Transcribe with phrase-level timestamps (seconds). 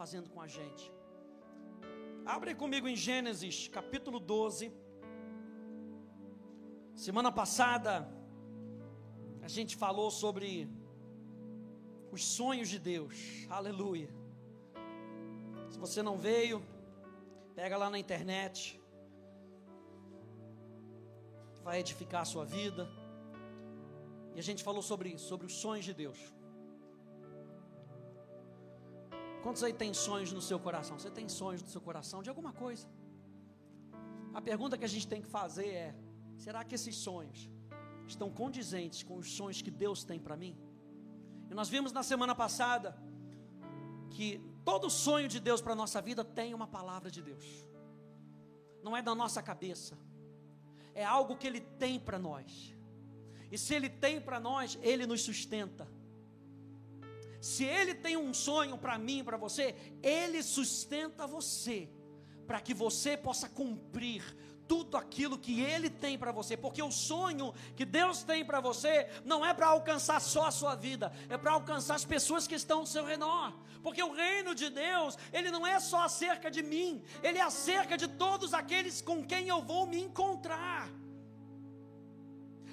[0.00, 0.84] fazendo com a gente.
[2.34, 4.72] Abre comigo em Gênesis, capítulo 12.
[6.94, 7.92] Semana passada,
[9.42, 10.70] a gente falou sobre
[12.12, 13.16] os sonhos de Deus.
[13.58, 14.08] Aleluia.
[15.72, 16.62] Se você não veio,
[17.56, 18.80] pega lá na internet.
[21.68, 22.88] Vai edificar a sua vida.
[24.36, 26.37] E a gente falou sobre isso, sobre os sonhos de Deus.
[29.42, 30.98] Quantos aí tem sonhos no seu coração?
[30.98, 32.86] Você tem sonhos no seu coração de alguma coisa?
[34.34, 35.94] A pergunta que a gente tem que fazer é:
[36.36, 37.48] será que esses sonhos
[38.06, 40.56] estão condizentes com os sonhos que Deus tem para mim?
[41.50, 42.96] E nós vimos na semana passada
[44.10, 47.44] que todo sonho de Deus para a nossa vida tem uma palavra de Deus,
[48.82, 49.96] não é da nossa cabeça,
[50.94, 52.74] é algo que Ele tem para nós,
[53.50, 55.88] e se Ele tem para nós, Ele nos sustenta.
[57.40, 61.88] Se Ele tem um sonho para mim, para você, Ele sustenta você,
[62.46, 64.22] para que você possa cumprir
[64.66, 69.08] tudo aquilo que Ele tem para você, porque o sonho que Deus tem para você
[69.24, 72.80] não é para alcançar só a sua vida, é para alcançar as pessoas que estão
[72.80, 77.02] ao seu redor, porque o reino de Deus, ele não é só acerca de mim,
[77.22, 80.90] ele é acerca de todos aqueles com quem eu vou me encontrar.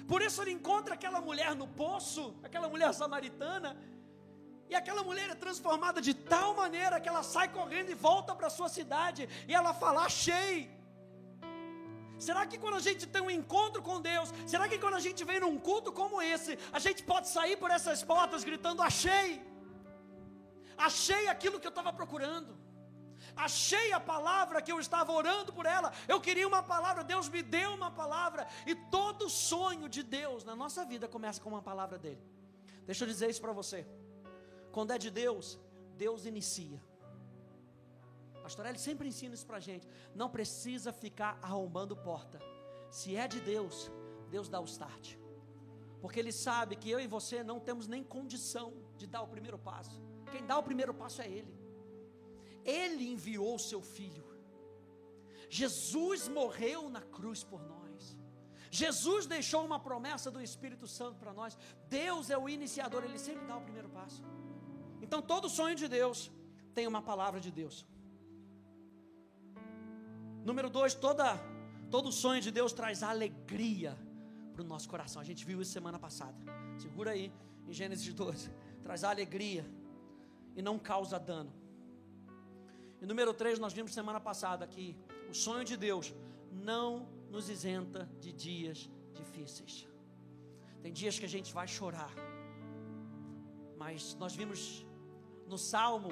[0.06, 3.76] Por isso ele encontra aquela mulher no poço, aquela mulher samaritana,
[4.68, 8.50] e aquela mulher é transformada de tal maneira que ela sai correndo e volta para
[8.50, 10.74] sua cidade, e ela fala: Achei.
[12.18, 15.22] Será que quando a gente tem um encontro com Deus, será que quando a gente
[15.22, 19.42] vem num culto como esse, a gente pode sair por essas portas gritando: Achei,
[20.76, 22.56] achei aquilo que eu estava procurando,
[23.36, 27.42] achei a palavra que eu estava orando por ela, eu queria uma palavra, Deus me
[27.42, 31.98] deu uma palavra, e todo sonho de Deus na nossa vida começa com uma palavra
[31.98, 32.22] dele.
[32.86, 33.86] Deixa eu dizer isso para você,
[34.76, 35.58] quando é de Deus,
[35.96, 36.78] Deus inicia.
[38.42, 39.88] Pastor ele sempre ensina isso para a gente.
[40.14, 42.38] Não precisa ficar arrombando porta.
[42.90, 43.90] Se é de Deus,
[44.34, 45.16] Deus dá o start.
[46.02, 49.58] Porque Ele sabe que eu e você não temos nem condição de dar o primeiro
[49.58, 49.98] passo.
[50.30, 51.58] Quem dá o primeiro passo é Ele.
[52.62, 54.26] Ele enviou o seu Filho.
[55.48, 58.14] Jesus morreu na cruz por nós.
[58.70, 61.56] Jesus deixou uma promessa do Espírito Santo para nós.
[61.88, 64.22] Deus é o iniciador, Ele sempre dá o primeiro passo.
[65.06, 66.30] Então todo sonho de Deus
[66.74, 67.86] tem uma palavra de Deus.
[70.44, 71.26] Número dois, toda,
[71.90, 73.96] todo sonho de Deus traz alegria
[74.52, 75.22] para o nosso coração.
[75.22, 76.36] A gente viu isso semana passada.
[76.76, 77.32] Segura aí,
[77.68, 78.50] em Gênesis 12.
[78.86, 79.64] Traz alegria
[80.54, 81.52] e não causa dano.
[83.00, 84.96] E número três, nós vimos semana passada que
[85.28, 86.14] o sonho de Deus
[86.52, 89.86] não nos isenta de dias difíceis.
[90.82, 92.12] Tem dias que a gente vai chorar,
[93.76, 94.86] mas nós vimos
[95.46, 96.10] no Salmo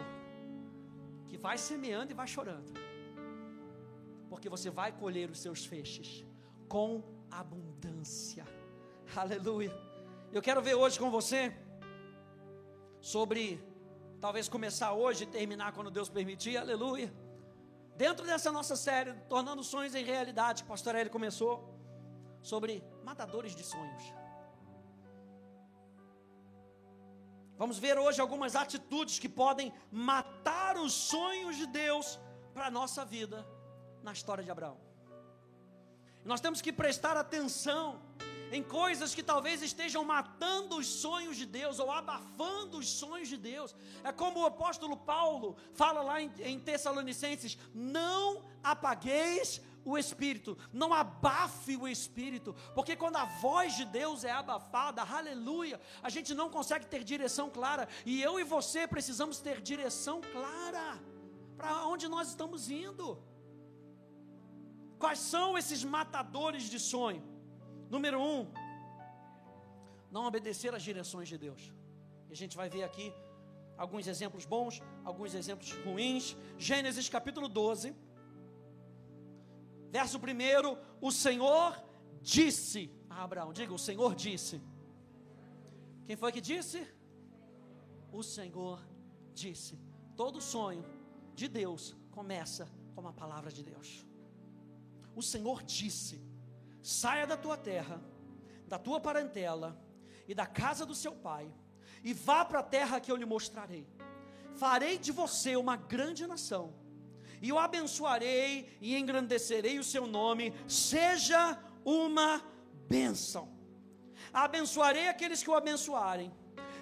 [1.28, 2.84] que vai semeando e vai chorando
[4.34, 6.26] porque você vai colher os seus feixes
[6.68, 8.44] com abundância.
[9.14, 9.72] Aleluia.
[10.32, 11.56] Eu quero ver hoje com você
[13.00, 13.62] sobre
[14.20, 16.56] talvez começar hoje e terminar quando Deus permitir.
[16.56, 17.14] Aleluia.
[17.96, 21.72] Dentro dessa nossa série, tornando sonhos em realidade, que pastor Eli começou
[22.42, 24.23] sobre matadores de sonhos.
[27.56, 32.18] Vamos ver hoje algumas atitudes que podem matar os sonhos de Deus
[32.52, 33.46] para a nossa vida
[34.02, 34.76] na história de Abraão.
[36.24, 38.00] Nós temos que prestar atenção
[38.50, 43.36] em coisas que talvez estejam matando os sonhos de Deus ou abafando os sonhos de
[43.36, 43.74] Deus.
[44.02, 50.92] É como o apóstolo Paulo fala lá em, em Tessalonicenses: não apagueis o espírito, não
[50.92, 56.48] abafe o espírito, porque quando a voz de Deus é abafada, aleluia, a gente não
[56.48, 61.00] consegue ter direção clara, e eu e você precisamos ter direção clara
[61.56, 63.22] para onde nós estamos indo.
[64.98, 67.22] Quais são esses matadores de sonho?
[67.90, 68.50] Número um,
[70.10, 71.72] não obedecer às direções de Deus.
[72.28, 73.12] E a gente vai ver aqui
[73.76, 76.36] alguns exemplos bons, alguns exemplos ruins.
[76.56, 77.94] Gênesis capítulo 12,
[79.96, 80.20] verso 1:
[81.08, 81.68] O Senhor
[82.34, 84.56] disse a Abraão, diga, o Senhor disse.
[86.06, 86.80] Quem foi que disse?
[88.12, 88.78] O Senhor
[89.42, 89.74] disse.
[90.22, 90.84] Todo sonho
[91.34, 92.64] de Deus começa
[92.94, 93.90] com uma palavra de Deus
[95.14, 96.20] o Senhor disse:
[96.82, 98.00] saia da tua terra,
[98.66, 99.78] da tua parentela
[100.26, 101.50] e da casa do seu pai,
[102.02, 103.86] e vá para a terra que eu lhe mostrarei.
[104.54, 106.74] Farei de você uma grande nação,
[107.44, 111.40] e o abençoarei e engrandecerei o seu nome, seja
[111.84, 112.42] uma
[112.88, 113.50] bênção.
[114.32, 116.32] Abençoarei aqueles que o abençoarem,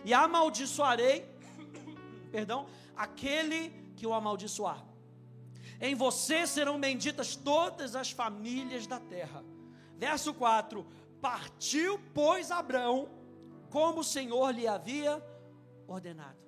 [0.04, 1.28] e amaldiçoarei,
[2.30, 4.80] perdão, aquele que o amaldiçoar.
[5.80, 9.44] Em você serão benditas todas as famílias da terra.
[9.98, 10.86] Verso 4:
[11.20, 13.08] Partiu, pois, Abraão,
[13.68, 15.20] como o Senhor lhe havia
[15.88, 16.38] ordenado.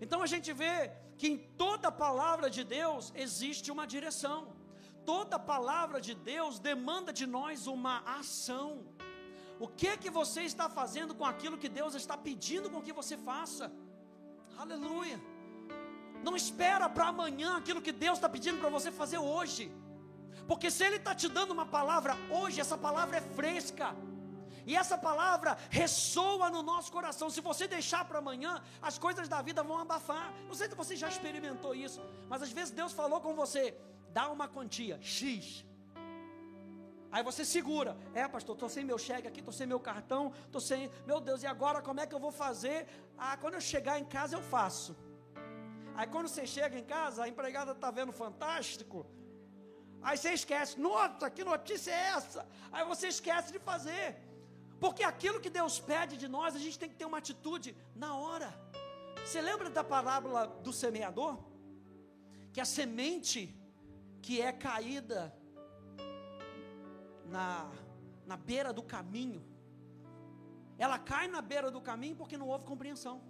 [0.00, 4.38] Então a gente vê que em toda palavra de Deus existe uma direção.
[5.10, 8.70] Toda palavra de Deus demanda de nós uma ação.
[9.64, 12.94] O que é que você está fazendo com aquilo que Deus está pedindo com que
[13.00, 13.66] você faça?
[14.62, 15.18] Aleluia.
[16.26, 19.64] Não espera para amanhã aquilo que Deus está pedindo para você fazer hoje.
[20.48, 23.88] Porque se Ele está te dando uma palavra hoje, essa palavra é fresca.
[24.66, 27.30] E essa palavra ressoa no nosso coração.
[27.30, 30.32] Se você deixar para amanhã, as coisas da vida vão abafar.
[30.46, 33.76] Não sei se você já experimentou isso, mas às vezes Deus falou com você:
[34.12, 35.64] dá uma quantia, X.
[37.12, 37.96] Aí você segura.
[38.14, 40.90] É, pastor, estou sem meu cheque aqui, estou sem meu cartão, estou sem.
[41.06, 42.86] Meu Deus, e agora como é que eu vou fazer?
[43.18, 44.96] Ah, quando eu chegar em casa eu faço.
[45.94, 49.04] Aí quando você chega em casa, a empregada está vendo fantástico.
[50.02, 52.46] Aí você esquece, nossa, que notícia é essa?
[52.72, 54.06] Aí você esquece de fazer.
[54.80, 58.14] Porque aquilo que Deus pede de nós, a gente tem que ter uma atitude na
[58.16, 58.48] hora.
[59.24, 61.38] Você lembra da parábola do semeador?
[62.52, 63.54] Que a semente
[64.22, 65.34] que é caída
[67.26, 67.70] na,
[68.26, 69.42] na beira do caminho,
[70.78, 73.20] ela cai na beira do caminho porque não houve compreensão.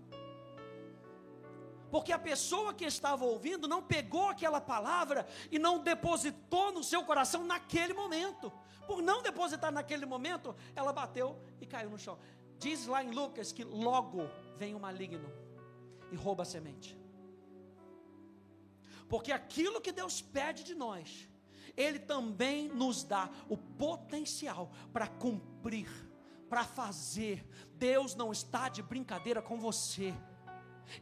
[1.90, 7.04] Porque a pessoa que estava ouvindo não pegou aquela palavra e não depositou no seu
[7.04, 8.52] coração naquele momento.
[8.86, 12.18] Por não depositar naquele momento, ela bateu e caiu no chão.
[12.58, 15.30] Diz lá em Lucas que logo vem o maligno
[16.12, 16.96] e rouba a semente.
[19.08, 21.28] Porque aquilo que Deus pede de nós,
[21.76, 25.88] Ele também nos dá o potencial para cumprir,
[26.48, 27.44] para fazer.
[27.74, 30.14] Deus não está de brincadeira com você.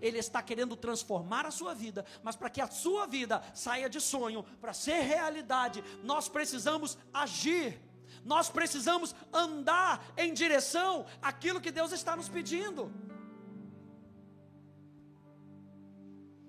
[0.00, 4.00] Ele está querendo transformar a sua vida, mas para que a sua vida saia de
[4.00, 7.80] sonho, para ser realidade, nós precisamos agir.
[8.24, 12.92] Nós precisamos andar em direção àquilo que Deus está nos pedindo.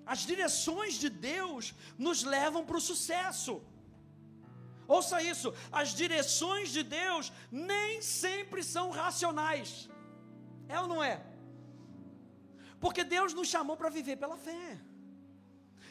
[0.04, 3.62] As direções de Deus nos levam para o sucesso.
[4.88, 9.88] Ouça isso: as direções de Deus nem sempre são racionais.
[10.68, 11.29] É ou não é?
[12.80, 14.80] Porque Deus nos chamou para viver pela fé.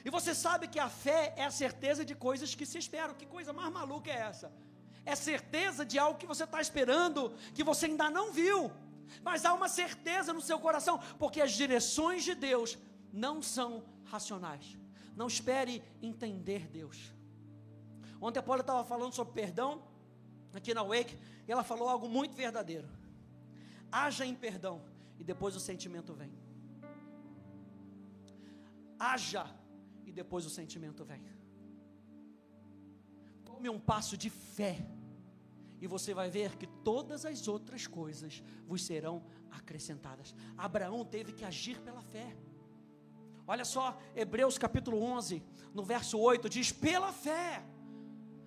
[0.03, 3.13] E você sabe que a fé é a certeza de coisas que se esperam.
[3.13, 4.51] Que coisa mais maluca é essa?
[5.05, 8.71] É certeza de algo que você está esperando, que você ainda não viu.
[9.23, 12.77] Mas há uma certeza no seu coração, porque as direções de Deus
[13.13, 14.77] não são racionais.
[15.15, 17.13] Não espere entender Deus.
[18.21, 19.81] Ontem a Paula estava falando sobre perdão,
[20.53, 22.87] aqui na Wake, e ela falou algo muito verdadeiro.
[23.91, 24.81] Haja em perdão,
[25.17, 26.48] e depois o sentimento vem
[28.99, 29.45] haja
[30.05, 31.23] e depois o sentimento vem.
[33.45, 34.85] Tome um passo de fé
[35.81, 40.35] e você vai ver que todas as outras coisas vos serão acrescentadas.
[40.57, 42.35] Abraão teve que agir pela fé.
[43.47, 45.41] Olha só, Hebreus capítulo 11,
[45.73, 47.63] no verso 8 diz: "Pela fé,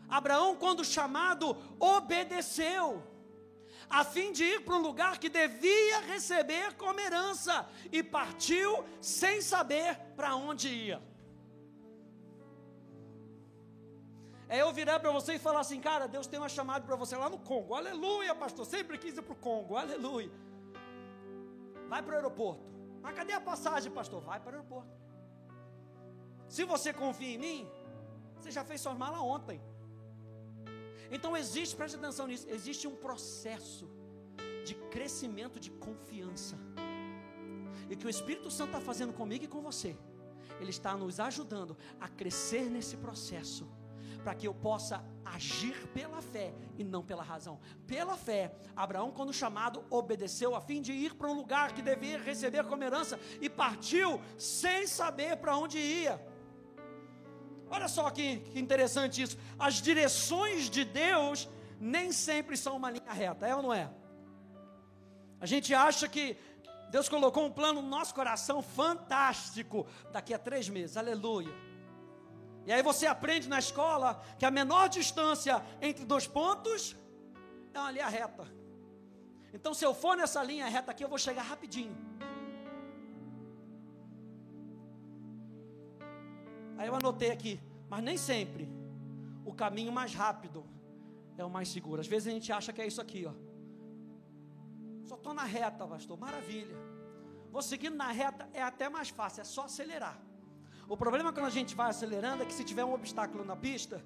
[0.09, 3.13] Abraão, quando chamado, obedeceu."
[3.93, 9.43] a fim de ir para um lugar que devia receber como herança, e partiu sem
[9.43, 10.99] saber para onde ia.
[14.49, 17.17] É eu virar para você e falar assim, cara, Deus tem uma chamada para você
[17.23, 20.31] lá no Congo, aleluia, pastor, sempre quis ir para o Congo, aleluia.
[21.89, 22.65] Vai para o aeroporto.
[23.03, 24.21] Mas cadê a passagem, pastor?
[24.31, 24.93] Vai para o aeroporto.
[26.49, 27.69] Se você confia em mim,
[28.37, 29.61] você já fez sua mala ontem.
[31.11, 33.91] Então existe, preste atenção nisso, existe um processo
[34.65, 36.57] de crescimento de confiança.
[37.91, 39.93] E que o Espírito Santo está fazendo comigo e com você.
[40.63, 43.69] Ele está nos ajudando a crescer nesse processo,
[44.23, 47.59] para que eu possa agir pela fé e não pela razão.
[47.85, 52.19] Pela fé, Abraão, quando chamado, obedeceu a fim de ir para um lugar que devia
[52.19, 56.25] receber como herança e partiu sem saber para onde ia.
[57.69, 59.37] Olha só que, que interessante isso.
[59.59, 61.49] As direções de Deus
[61.81, 63.91] nem sempre são uma linha reta, é ou não é?
[65.41, 66.37] A gente acha que
[66.95, 71.55] Deus colocou um plano no nosso coração fantástico daqui a três meses, aleluia.
[72.67, 76.95] E aí você aprende na escola que a menor distância entre dois pontos
[77.73, 78.47] é uma linha reta.
[79.55, 81.97] Então, se eu for nessa linha reta aqui, eu vou chegar rapidinho.
[86.77, 87.59] Aí eu anotei aqui,
[87.89, 88.69] mas nem sempre
[89.47, 90.63] o caminho mais rápido
[91.39, 92.03] é o mais seguro.
[92.03, 93.33] Às vezes a gente acha que é isso aqui, ó.
[95.13, 96.75] Só estou na reta, pastor, maravilha.
[97.51, 100.19] Vou seguindo na reta, é até mais fácil, é só acelerar.
[100.89, 104.03] O problema quando a gente vai acelerando é que se tiver um obstáculo na pista,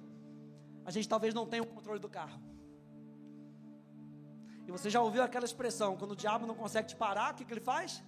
[0.83, 2.37] a gente talvez não tenha o controle do carro.
[4.67, 7.45] E você já ouviu aquela expressão: quando o diabo não consegue te parar, o que,
[7.45, 8.03] que ele faz?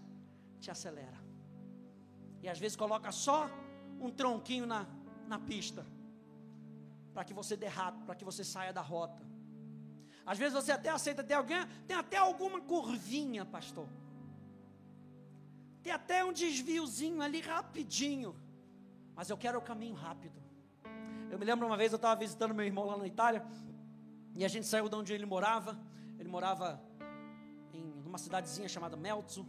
[0.60, 1.20] Te acelera.
[2.44, 3.50] E às vezes coloca só
[4.02, 4.86] um tronquinho na,
[5.26, 5.86] na pista,
[7.14, 9.24] para que você derrape, para que você saia da rota.
[10.26, 11.58] Às vezes você até aceita ter alguém,
[11.88, 13.88] tem até alguma curvinha, pastor.
[15.82, 18.36] Tem até um desviozinho ali rapidinho.
[19.16, 20.40] Mas eu quero o caminho rápido.
[21.32, 23.46] Eu me lembro uma vez eu estava visitando meu irmão lá na Itália.
[24.36, 25.78] E a gente saiu de onde ele morava.
[26.18, 26.82] Ele morava
[27.74, 29.48] em uma cidadezinha chamada Melzo.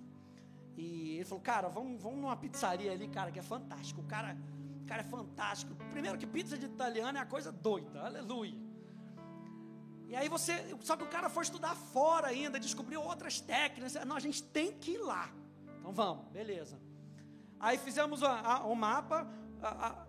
[0.76, 4.00] E ele falou, cara, vamos, vamos numa pizzaria ali, cara, que é fantástico.
[4.00, 4.36] O cara,
[4.82, 5.74] o cara é fantástico.
[5.90, 8.00] Primeiro que pizza de italiano é a coisa doida.
[8.00, 8.69] Aleluia.
[10.10, 13.94] E aí você, só que o cara foi estudar fora ainda, descobriu outras técnicas.
[14.04, 15.30] Não, a gente tem que ir lá.
[15.78, 16.76] Então vamos, beleza.
[17.60, 19.24] Aí fizemos o mapa,
[19.62, 20.06] a, a,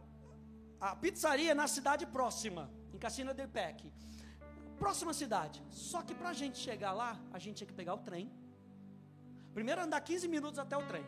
[0.89, 3.93] a, pizzaria na cidade próxima, em Cassina del Pec.
[4.79, 5.63] Próxima cidade.
[5.69, 8.31] Só que para a gente chegar lá, a gente tinha que pegar o trem.
[9.53, 11.05] Primeiro andar 15 minutos até o trem.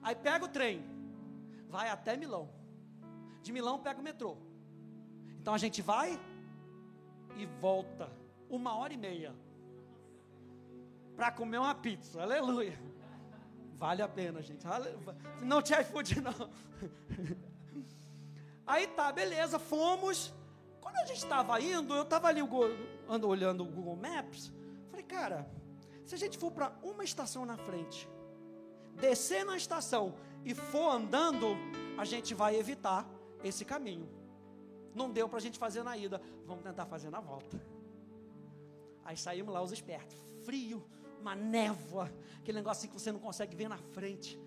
[0.00, 0.84] Aí pega o trem,
[1.68, 2.48] vai até Milão.
[3.42, 4.36] De Milão pega o metrô.
[5.40, 6.16] Então a gente vai
[7.36, 8.08] e volta
[8.48, 9.34] uma hora e meia
[11.16, 12.22] para comer uma pizza.
[12.22, 12.78] Aleluia.
[13.78, 14.64] Vale a pena, gente.
[15.42, 16.50] Não tinha iFood, não.
[18.66, 20.32] Aí tá, beleza, fomos.
[20.80, 22.40] Quando a gente estava indo, eu estava ali
[23.08, 24.52] ando olhando o Google Maps.
[24.90, 25.50] Falei, cara,
[26.04, 28.08] se a gente for para uma estação na frente,
[28.94, 31.56] descer na estação e for andando,
[31.98, 33.06] a gente vai evitar
[33.42, 34.08] esse caminho.
[34.94, 37.60] Não deu para a gente fazer na ida, vamos tentar fazer na volta.
[39.06, 40.84] Aí saímos lá os espertos, frio,
[41.20, 44.38] uma névoa, aquele negócio assim que você não consegue ver na frente.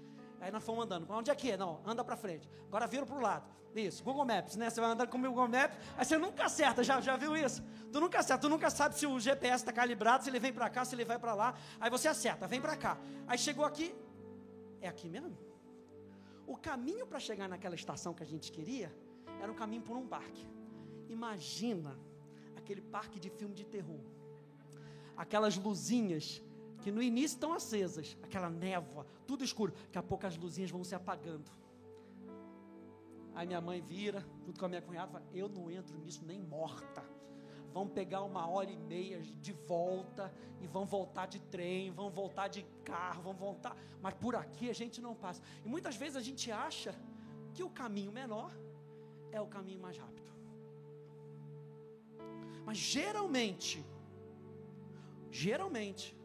[0.42, 1.10] Aí nós fomos andando.
[1.10, 1.58] Onde é que é?
[1.58, 2.50] Não, anda para frente.
[2.68, 3.50] Agora vira para o lado.
[3.74, 4.70] Isso, Google Maps, né?
[4.70, 7.64] Você vai andando com o Google Maps, aí você nunca acerta, já, já viu isso?
[7.92, 10.70] Tu nunca acerta, tu nunca sabe se o GPS está calibrado, se ele vem para
[10.70, 11.56] cá, se ele vai para lá.
[11.80, 12.98] Aí você acerta, vem para cá.
[13.28, 13.96] Aí chegou aqui,
[14.82, 15.38] é aqui mesmo?
[16.46, 18.94] O caminho para chegar naquela estação que a gente queria
[19.42, 20.46] era um caminho por um parque.
[21.08, 21.98] Imagina
[22.58, 24.02] aquele parque de filme de terror.
[25.20, 26.42] Aquelas luzinhas
[26.82, 29.74] que no início estão acesas, aquela névoa, tudo escuro.
[29.74, 31.52] Daqui a pouco as luzinhas vão se apagando.
[33.36, 36.40] Aí minha mãe vira, junto com a minha cunhada, fala: Eu não entro nisso nem
[36.40, 37.04] morta.
[37.74, 42.48] Vão pegar uma hora e meia de volta e vão voltar de trem, vão voltar
[42.48, 43.76] de carro, vão voltar.
[44.02, 45.42] Mas por aqui a gente não passa.
[45.66, 46.96] E muitas vezes a gente acha
[47.54, 48.52] que o caminho menor
[49.34, 50.32] é o caminho mais rápido.
[52.66, 53.86] Mas geralmente,
[55.32, 56.20] geralmente,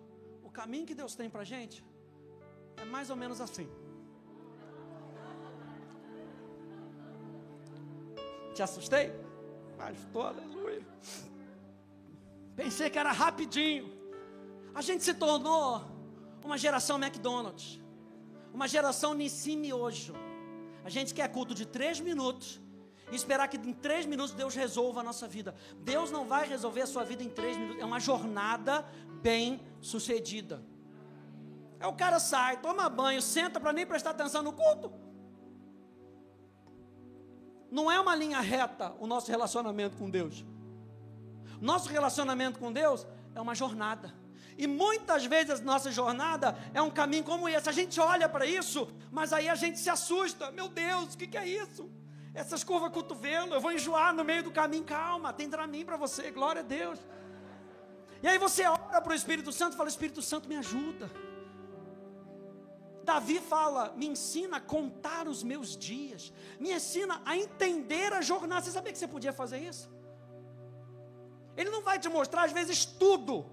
[0.55, 1.85] caminho que Deus tem para gente
[2.77, 3.69] é mais ou menos assim.
[8.55, 9.07] Te assustei?
[9.77, 10.83] Pastor, aleluia.
[12.55, 13.87] Pensei que era rapidinho.
[14.75, 15.83] A gente se tornou
[16.45, 17.81] uma geração McDonald's,
[18.53, 20.13] uma geração Nissim hoje.
[20.85, 22.61] A gente quer culto de três minutos
[23.11, 25.55] e esperar que em três minutos Deus resolva a nossa vida.
[25.79, 27.83] Deus não vai resolver a sua vida em três minutos.
[27.83, 28.85] É uma jornada
[29.23, 30.63] bem sucedida.
[31.79, 34.93] É o cara sai, toma banho, senta para nem prestar atenção no culto.
[37.71, 40.45] Não é uma linha reta o nosso relacionamento com Deus.
[41.61, 44.15] Nosso relacionamento com Deus é uma jornada.
[44.57, 47.69] E muitas vezes a nossa jornada é um caminho como esse.
[47.69, 50.51] A gente olha para isso, mas aí a gente se assusta.
[50.53, 51.91] Meu Deus, o que, que é isso?
[52.35, 54.83] Essas curvas cotovelo, eu vou enjoar no meio do caminho.
[54.85, 56.99] Calma, tem mim para você, glória a Deus.
[58.21, 61.09] E aí você ora para o Espírito Santo e fala: Espírito Santo, me ajuda.
[63.05, 68.63] Davi fala: me ensina a contar os meus dias, me ensina a entender a jornada.
[68.63, 69.89] Você sabia que você podia fazer isso?
[71.57, 73.47] Ele não vai te mostrar, às vezes, tudo,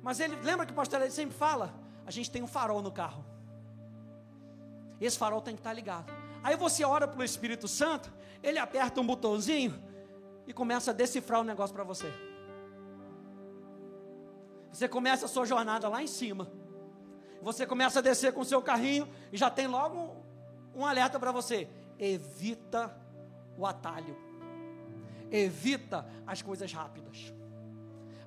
[0.00, 1.74] mas ele lembra que o pastor sempre fala:
[2.06, 3.24] a gente tem um farol no carro,
[5.00, 6.23] esse farol tem que estar ligado.
[6.44, 9.82] Aí você ora para o Espírito Santo, ele aperta um botãozinho
[10.46, 12.12] e começa a decifrar o negócio para você.
[14.70, 16.52] Você começa a sua jornada lá em cima.
[17.40, 21.18] Você começa a descer com o seu carrinho e já tem logo um, um alerta
[21.18, 21.66] para você.
[21.98, 22.94] Evita
[23.56, 24.14] o atalho.
[25.30, 27.32] Evita as coisas rápidas.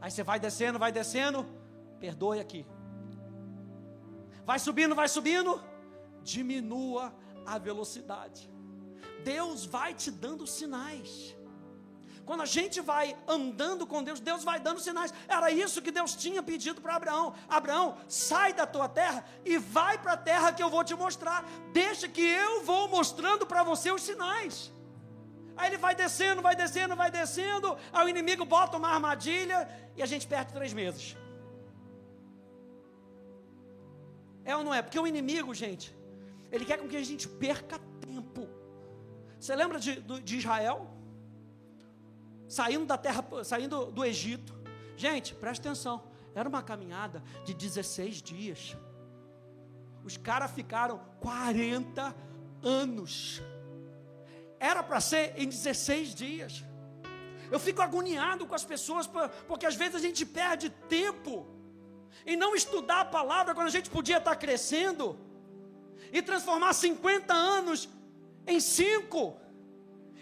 [0.02, 1.46] Aí você vai descendo, vai descendo,
[2.00, 2.66] perdoe aqui.
[4.44, 5.64] Vai subindo, vai subindo,
[6.24, 7.14] diminua
[7.54, 8.42] a velocidade.
[9.24, 11.12] Deus vai te dando sinais.
[12.28, 15.14] Quando a gente vai andando com Deus, Deus vai dando sinais.
[15.30, 19.98] Era isso que Deus tinha pedido para Abraão: Abraão, sai da tua terra e vai
[19.98, 21.46] para a terra que eu vou te mostrar.
[21.72, 24.56] Deixa que eu vou mostrando para você os sinais.
[25.56, 27.78] Aí ele vai descendo, vai descendo, vai descendo.
[27.94, 31.16] Aí o inimigo bota uma armadilha e a gente perde três meses.
[34.44, 34.82] É ou não é?
[34.82, 35.97] Porque o inimigo, gente,
[36.52, 38.48] ele quer com que a gente perca tempo.
[39.40, 40.88] Você lembra de, de Israel?
[42.48, 44.56] Saindo da terra, saindo do Egito.
[44.96, 46.04] Gente, presta atenção.
[46.34, 48.78] Era uma caminhada de 16 dias.
[50.04, 52.16] Os caras ficaram 40
[52.64, 53.42] anos.
[54.60, 56.64] Era para ser em 16 dias.
[57.52, 59.10] Eu fico agoniado com as pessoas,
[59.48, 61.46] porque às vezes a gente perde tempo
[62.26, 65.20] em não estudar a palavra quando a gente podia estar crescendo
[66.12, 67.90] e transformar 50 anos
[68.46, 69.48] em 5.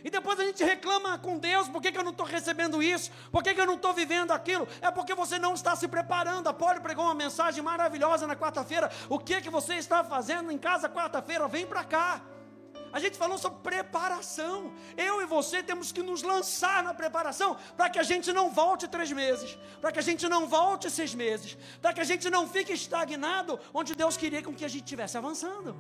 [0.06, 3.10] E depois a gente reclama com Deus, por que, que eu não estou recebendo isso?
[3.32, 4.68] Por que, que eu não estou vivendo aquilo?
[4.80, 6.48] É porque você não está se preparando.
[6.48, 8.92] A Poli pregou uma mensagem maravilhosa na quarta-feira.
[9.10, 11.48] O que que você está fazendo em casa quarta-feira?
[11.48, 12.22] Vem para cá.
[12.96, 14.72] A gente falou sobre preparação.
[14.96, 18.88] Eu e você temos que nos lançar na preparação para que a gente não volte
[18.88, 22.48] três meses, para que a gente não volte seis meses, para que a gente não
[22.48, 25.75] fique estagnado onde Deus queria com que a gente estivesse avançando.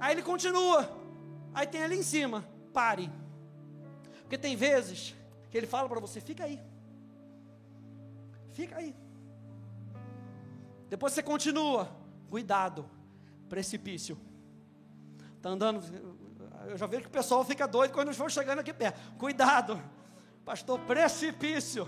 [0.00, 0.80] Aí ele continua.
[1.54, 3.08] Aí tem ali em cima, pare.
[4.22, 5.14] Porque tem vezes
[5.48, 6.60] que ele fala para você, fica aí.
[8.52, 8.92] Fica aí.
[10.90, 11.88] Depois você continua,
[12.28, 12.90] cuidado,
[13.48, 14.18] precipício.
[15.44, 15.84] Está andando,
[16.70, 18.98] eu já vejo que o pessoal fica doido quando eles vão chegando aqui perto.
[19.18, 19.78] Cuidado,
[20.42, 21.86] pastor, precipício.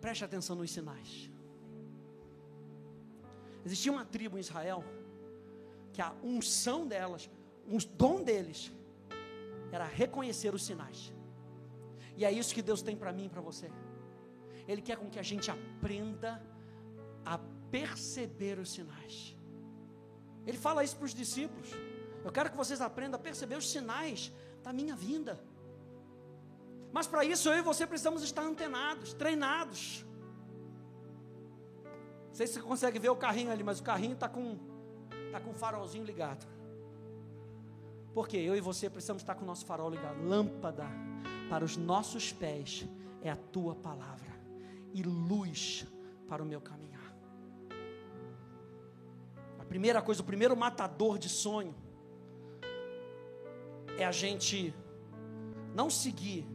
[0.00, 1.28] Preste atenção nos sinais.
[3.64, 4.84] Existia uma tribo em Israel
[5.92, 7.28] que a unção delas,
[7.66, 8.70] o dom deles,
[9.72, 11.12] era reconhecer os sinais.
[12.16, 13.68] E é isso que Deus tem para mim e para você.
[14.68, 16.40] Ele quer com que a gente aprenda
[17.24, 17.40] a
[17.72, 19.36] perceber os sinais.
[20.46, 21.70] Ele fala isso para os discípulos.
[22.24, 25.40] Eu quero que vocês aprendam a perceber os sinais da minha vinda.
[26.92, 30.04] Mas para isso eu e você precisamos estar antenados, treinados.
[32.28, 34.58] Não sei se você consegue ver o carrinho ali, mas o carrinho está com,
[35.30, 36.46] tá com o farolzinho ligado.
[38.14, 40.22] Porque eu e você precisamos estar com o nosso farol ligado.
[40.26, 40.86] Lâmpada
[41.48, 42.86] para os nossos pés
[43.22, 44.28] é a tua palavra,
[44.92, 45.86] e luz
[46.28, 46.97] para o meu caminho
[49.68, 51.74] primeira coisa, o primeiro matador de sonho
[53.98, 54.74] é a gente
[55.74, 56.46] não seguir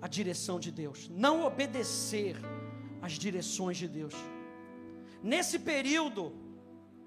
[0.00, 2.36] a direção de Deus, não obedecer
[3.00, 4.14] às direções de Deus.
[5.22, 6.32] Nesse período,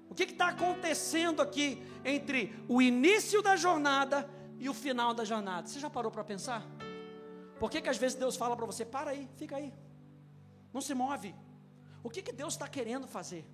[0.08, 5.66] o que está acontecendo aqui entre o início da jornada e o final da jornada?
[5.66, 6.62] Você já parou para pensar?
[7.58, 9.72] Por que, que às vezes Deus fala para você, para aí, fica aí,
[10.72, 11.34] não se move?
[12.02, 13.44] O que, que Deus está querendo fazer?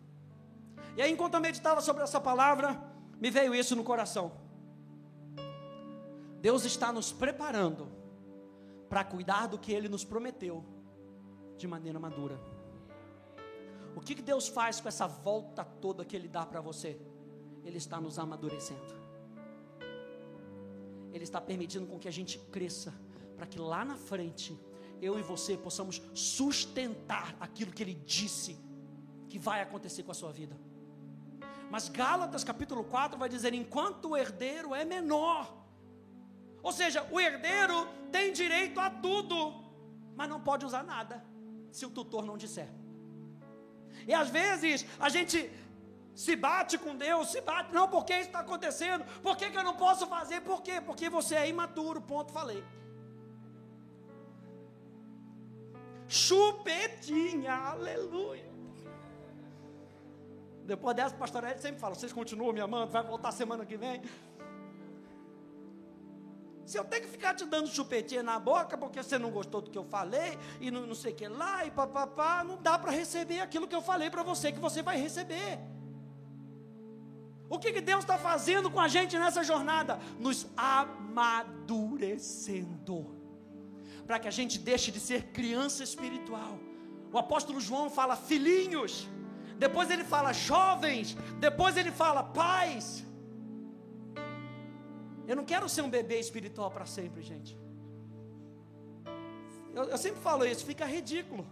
[0.96, 2.80] E aí, enquanto eu meditava sobre essa palavra,
[3.20, 4.32] me veio isso no coração.
[6.40, 7.88] Deus está nos preparando
[8.88, 10.64] para cuidar do que Ele nos prometeu
[11.56, 12.38] de maneira madura.
[13.94, 17.00] O que, que Deus faz com essa volta toda que Ele dá para você?
[17.64, 19.02] Ele está nos amadurecendo.
[21.12, 22.92] Ele está permitindo com que a gente cresça,
[23.36, 24.58] para que lá na frente,
[25.00, 28.58] eu e você possamos sustentar aquilo que Ele disse
[29.28, 30.58] que vai acontecer com a sua vida.
[31.72, 35.42] Mas Gálatas capítulo 4 vai dizer: enquanto o herdeiro é menor.
[36.62, 37.76] Ou seja, o herdeiro
[38.14, 39.36] tem direito a tudo,
[40.14, 41.24] mas não pode usar nada,
[41.70, 42.68] se o tutor não disser.
[44.06, 45.50] E às vezes a gente
[46.14, 49.02] se bate com Deus, se bate, não, por que isso está acontecendo?
[49.22, 50.42] Por que, que eu não posso fazer?
[50.42, 50.78] Por quê?
[50.78, 52.62] Porque você é imaturo, ponto, falei.
[56.06, 58.51] Chupetinha, aleluia.
[60.64, 63.76] Depois dessa, o pastor Ed sempre fala: vocês continuam me amando, vai voltar semana que
[63.76, 64.02] vem.
[66.64, 69.70] Se eu tenho que ficar te dando chupetinha na boca porque você não gostou do
[69.70, 72.92] que eu falei e não, não sei o que lá e papapá, não dá para
[72.92, 75.58] receber aquilo que eu falei para você que você vai receber.
[77.48, 79.98] O que, que Deus está fazendo com a gente nessa jornada?
[80.18, 83.14] Nos amadurecendo,
[84.06, 86.58] para que a gente deixe de ser criança espiritual.
[87.12, 89.06] O apóstolo João fala: filhinhos
[89.66, 91.08] depois ele fala jovens,
[91.46, 92.86] depois ele fala pais.
[95.30, 97.52] Eu não quero ser um bebê espiritual para sempre, gente.
[99.76, 101.44] Eu, eu, sempre falo isso, fica ridículo.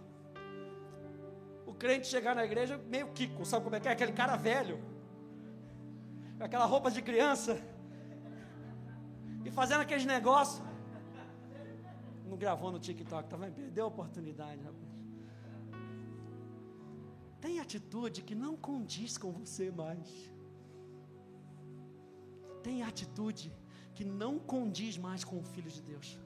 [1.65, 3.93] O crente chegar na igreja meio Kiko, sabe como é que é?
[3.93, 4.77] Aquele cara velho,
[6.47, 7.53] aquela roupa de criança.
[9.45, 10.61] e fazendo aqueles negócios.
[12.25, 13.37] Não gravou no TikTok, tá?
[13.37, 14.80] Vai perder a oportunidade, rapaz.
[17.41, 20.07] Tem atitude que não condiz com você mais.
[22.61, 23.51] Tem atitude
[23.95, 26.19] que não condiz mais com o Filho de Deus.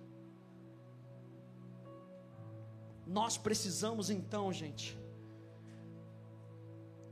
[3.07, 4.97] Nós precisamos então, gente,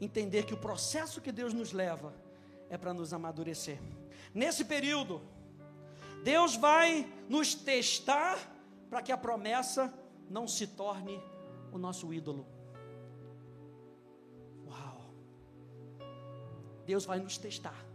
[0.02, 2.14] entender que o processo que Deus nos leva
[2.70, 3.80] é para nos amadurecer.
[4.34, 5.22] Nesse período,
[6.24, 8.38] Deus vai nos testar
[8.90, 9.94] para que a promessa
[10.30, 11.22] não se torne
[11.72, 12.46] o nosso ídolo.
[16.86, 17.86] Deus vai nos testar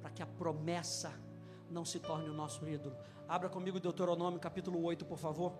[0.00, 1.12] para que a promessa
[1.70, 2.96] não se torne o nosso ídolo.
[3.28, 5.52] Abra comigo Deuteronômio capítulo 8, por favor.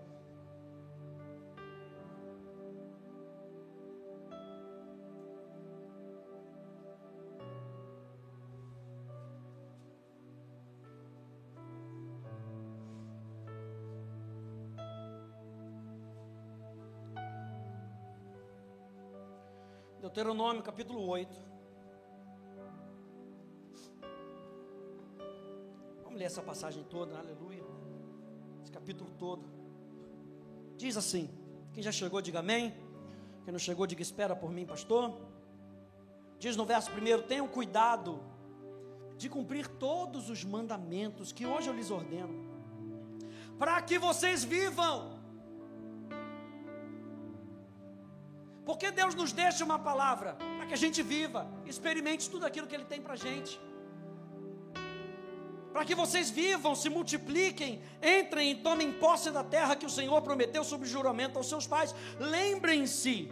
[19.99, 21.52] Deuteronômio capítulo 8.
[26.23, 27.63] Ler essa passagem toda, aleluia.
[28.61, 29.43] Esse capítulo todo.
[30.77, 31.29] Diz assim:
[31.73, 32.73] quem já chegou, diga amém.
[33.43, 35.05] Quem não chegou, diga espera por mim, pastor.
[36.39, 38.21] Diz no verso primeiro: tenham cuidado
[39.17, 42.33] de cumprir todos os mandamentos que hoje eu lhes ordeno,
[43.59, 45.21] para que vocês vivam
[48.65, 52.73] Porque Deus nos deixa uma palavra para que a gente viva, experimente tudo aquilo que
[52.73, 53.59] Ele tem para a gente.
[55.73, 60.21] Para que vocês vivam, se multipliquem, entrem e tomem posse da terra que o Senhor
[60.21, 61.95] prometeu sob juramento aos seus pais.
[62.19, 63.31] Lembrem-se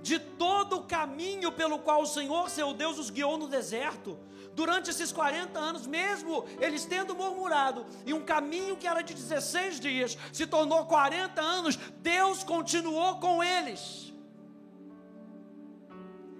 [0.00, 4.18] de todo o caminho pelo qual o Senhor, seu Deus, os guiou no deserto.
[4.54, 9.78] Durante esses 40 anos, mesmo eles tendo murmurado, e um caminho que era de 16
[9.78, 14.10] dias se tornou 40 anos, Deus continuou com eles.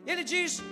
[0.06, 0.62] Ele diz: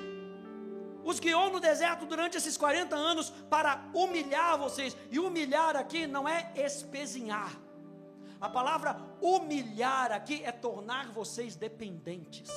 [1.07, 4.97] os guiou no deserto durante esses 40 anos para humilhar vocês.
[5.09, 7.53] E humilhar aqui não é espezinhar.
[8.41, 12.51] A palavra humilhar aqui é tornar vocês dependentes.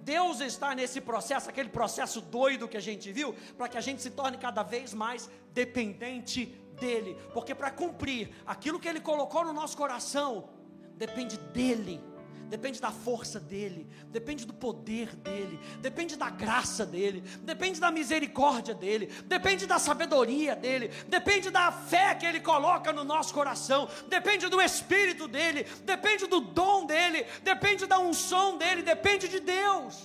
[0.00, 4.02] Deus está nesse processo, aquele processo doido que a gente viu, para que a gente
[4.02, 6.46] se torne cada vez mais dependente
[6.80, 7.16] dEle.
[7.32, 10.48] Porque para cumprir aquilo que Ele colocou no nosso coração,
[10.96, 12.02] depende dEle
[12.48, 18.74] depende da força dele, depende do poder dele, depende da graça dele, depende da misericórdia
[18.74, 24.48] dele, depende da sabedoria dele, depende da fé que ele coloca no nosso coração, depende
[24.48, 30.02] do espírito dele, depende do dom dele, depende da unção dele, depende de Deus.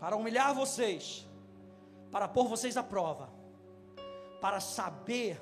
[0.00, 1.28] Para humilhar vocês,
[2.10, 3.30] para pôr vocês à prova,
[4.40, 5.40] para saber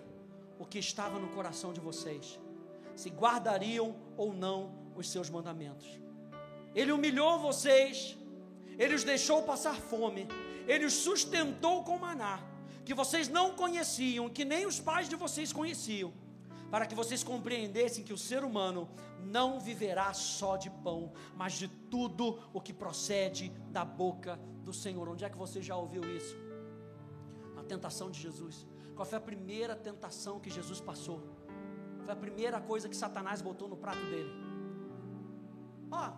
[0.61, 2.39] o que estava no coração de vocês,
[2.95, 4.59] se guardariam ou não
[4.95, 5.89] os seus mandamentos.
[6.75, 8.19] Ele humilhou vocês,
[8.79, 10.29] ele os deixou passar fome,
[10.69, 12.37] ele os sustentou com maná,
[12.85, 16.13] que vocês não conheciam, que nem os pais de vocês conheciam,
[16.71, 18.87] para que vocês compreendessem que o ser humano
[19.19, 25.09] não viverá só de pão, mas de tudo o que procede da boca do Senhor.
[25.09, 26.37] Onde é que você já ouviu isso?
[27.57, 28.67] Na tentação de Jesus.
[28.95, 31.23] Qual foi a primeira tentação que Jesus passou?
[32.05, 34.33] Foi a primeira coisa que Satanás botou no prato dele.
[35.91, 36.13] Ó,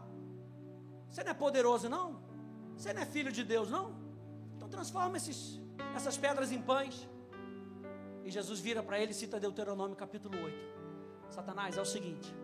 [1.08, 2.20] você não é poderoso não?
[2.76, 3.94] Você não é filho de Deus não?
[4.56, 5.60] Então transforma esses,
[5.94, 7.08] essas pedras em pães.
[8.24, 10.72] E Jesus vira para ele e cita Deuteronômio capítulo 8.
[11.30, 12.34] Satanás, é o seguinte: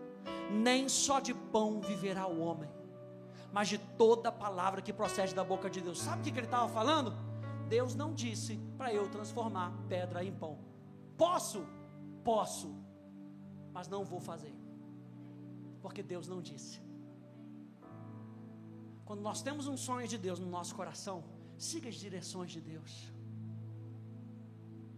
[0.51, 2.69] nem só de pão viverá o homem,
[3.51, 5.99] mas de toda palavra que procede da boca de Deus.
[5.99, 7.28] Sabe o que ele estava falando?
[7.75, 10.57] Deus não disse para eu transformar pedra em pão.
[11.17, 11.61] Posso?
[12.23, 12.69] Posso,
[13.71, 14.53] mas não vou fazer,
[15.81, 16.81] porque Deus não disse.
[19.05, 21.23] Quando nós temos um sonho de Deus no nosso coração,
[21.57, 22.91] siga as direções de Deus.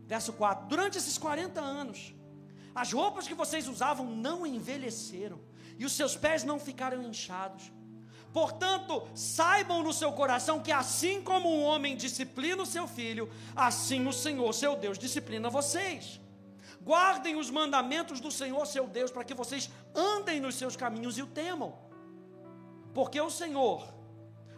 [0.05, 2.13] Verso 4: Durante esses 40 anos,
[2.73, 5.39] as roupas que vocês usavam não envelheceram,
[5.77, 7.71] e os seus pés não ficaram inchados.
[8.33, 14.07] Portanto, saibam no seu coração que assim como um homem disciplina o seu filho, assim
[14.07, 16.19] o Senhor, seu Deus, disciplina vocês.
[16.81, 21.21] Guardem os mandamentos do Senhor, seu Deus, para que vocês andem nos seus caminhos e
[21.21, 21.77] o temam.
[22.93, 23.87] Porque o Senhor,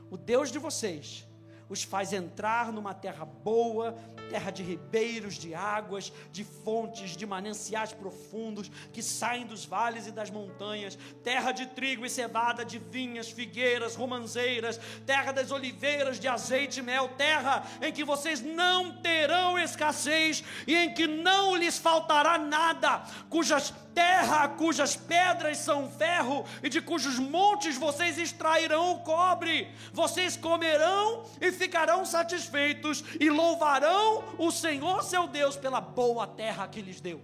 [0.09, 1.27] o Deus de vocês,
[1.73, 3.97] os faz entrar numa terra boa,
[4.29, 10.11] terra de ribeiros, de águas, de fontes, de mananciais profundos que saem dos vales e
[10.11, 16.27] das montanhas, terra de trigo e cevada, de vinhas, figueiras, romanzeiras, terra das oliveiras, de
[16.27, 21.79] azeite e mel, terra em que vocês não terão escassez e em que não lhes
[21.79, 28.99] faltará nada, cujas terra cujas pedras são ferro e de cujos montes vocês extrairão o
[29.01, 29.69] cobre.
[29.91, 36.81] Vocês comerão e ficarão satisfeitos e louvarão o Senhor seu Deus pela boa terra que
[36.81, 37.21] lhes deu.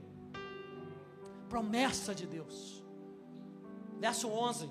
[1.47, 2.83] Promessa de Deus.
[3.99, 4.69] Verso 11.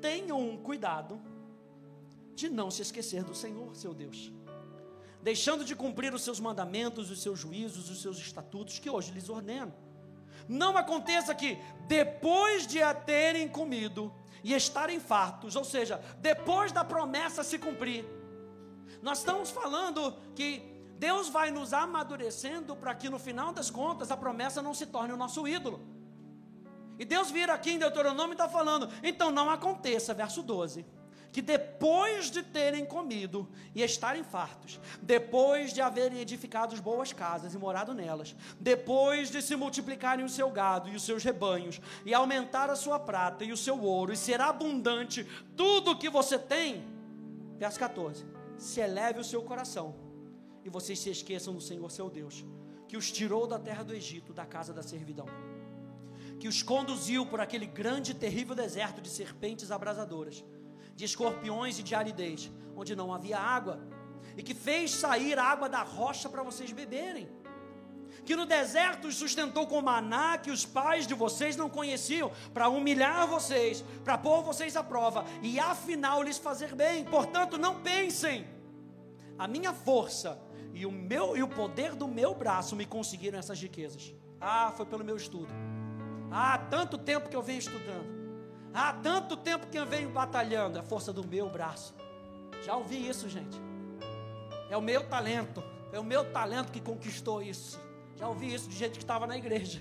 [0.00, 1.20] Tenham cuidado
[2.34, 4.32] de não se esquecer do Senhor seu Deus
[5.22, 9.28] deixando de cumprir os seus mandamentos, os seus juízos, os seus estatutos que hoje lhes
[9.28, 9.74] ordeno
[10.48, 16.84] não aconteça que, depois de a terem comido e estarem fartos, ou seja, depois da
[16.84, 18.04] promessa se cumprir,
[19.02, 20.62] nós estamos falando que
[20.98, 25.12] Deus vai nos amadurecendo para que no final das contas a promessa não se torne
[25.12, 25.80] o nosso ídolo.
[26.98, 30.95] E Deus vira aqui em Deuteronômio e está falando, então não aconteça, verso 12
[31.36, 37.58] que depois de terem comido e estarem fartos, depois de haverem edificado boas casas e
[37.58, 42.70] morado nelas, depois de se multiplicarem o seu gado e os seus rebanhos, e aumentar
[42.70, 46.82] a sua prata e o seu ouro, e ser abundante tudo o que você tem,
[47.58, 48.24] verso 14:
[48.56, 49.94] se eleve o seu coração,
[50.64, 52.46] e vocês se esqueçam do Senhor seu Deus,
[52.88, 55.26] que os tirou da terra do Egito, da casa da servidão
[56.38, 60.44] que os conduziu por aquele grande e terrível deserto de serpentes abrasadoras,
[60.96, 63.78] de escorpiões e de aridez, onde não havia água,
[64.36, 67.28] e que fez sair água da rocha para vocês beberem.
[68.24, 72.68] Que no deserto os sustentou com maná que os pais de vocês não conheciam, para
[72.68, 77.04] humilhar vocês, para pôr vocês à prova e afinal lhes fazer bem.
[77.04, 78.46] Portanto, não pensem,
[79.38, 80.40] a minha força
[80.72, 84.14] e o meu e o poder do meu braço me conseguiram essas riquezas.
[84.40, 85.52] Ah, foi pelo meu estudo.
[86.30, 88.15] Ah, tanto tempo que eu venho estudando.
[88.78, 91.94] Há tanto tempo que eu venho batalhando, é a força do meu braço.
[92.62, 93.58] Já ouvi isso, gente.
[94.68, 97.80] É o meu talento, é o meu talento que conquistou isso.
[98.16, 99.80] Já ouvi isso de gente que estava na igreja.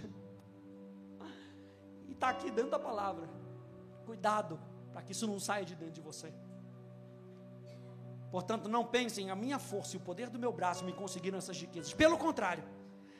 [2.08, 3.27] E está aqui dentro da palavra.
[4.05, 4.58] Cuidado,
[4.93, 6.34] para que isso não saia de dentro de você.
[8.31, 11.60] Portanto, não pensem, a minha força e o poder do meu braço me conseguiram essas
[11.60, 11.93] riquezas.
[11.93, 12.63] Pelo contrário,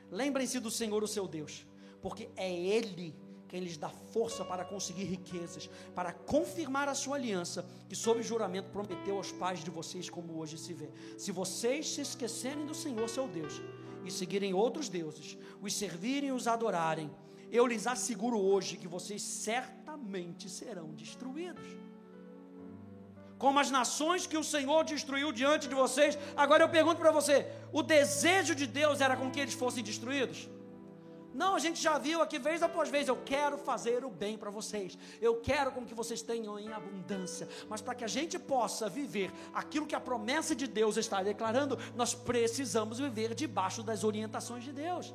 [0.10, 1.68] lembrem-se do Senhor, o seu Deus,
[2.02, 3.14] porque é Ele
[3.48, 8.70] quem lhes dá força para conseguir riquezas, para confirmar a sua aliança, que sob juramento
[8.70, 10.90] prometeu aos pais de vocês, como hoje se vê.
[11.18, 13.62] Se vocês se esquecerem do Senhor seu Deus
[14.04, 17.10] e seguirem outros deuses, os servirem e os adorarem,
[17.52, 21.66] eu lhes asseguro hoje que vocês certamente serão destruídos.
[23.38, 27.46] Como as nações que o Senhor destruiu diante de vocês, agora eu pergunto para você:
[27.72, 30.50] o desejo de Deus era com que eles fossem destruídos?
[31.36, 33.10] Não, a gente já viu aqui vez após vez.
[33.10, 34.98] Eu quero fazer o bem para vocês.
[35.21, 37.50] Eu quero com que vocês tenham em abundância.
[37.67, 41.78] Mas para que a gente possa viver aquilo que a promessa de Deus está declarando,
[41.93, 45.13] nós precisamos viver debaixo das orientações de Deus.